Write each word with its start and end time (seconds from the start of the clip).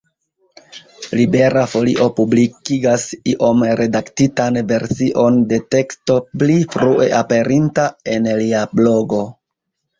Libera 1.17 1.65
Folio 1.73 2.07
publikigas 2.19 3.03
iom 3.35 3.61
redaktitan 3.83 4.59
version 4.73 5.39
de 5.53 5.61
teksto 5.77 6.19
pli 6.41 6.59
frue 6.75 7.13
aperinta 7.23 7.89
en 8.19 8.35
lia 8.45 8.67
blogo. 8.77 9.25